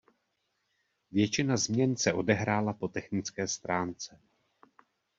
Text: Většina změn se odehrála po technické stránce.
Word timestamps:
Většina 1.11 1.57
změn 1.57 1.95
se 1.97 2.13
odehrála 2.13 2.73
po 2.73 2.87
technické 2.87 3.47
stránce. 3.47 4.19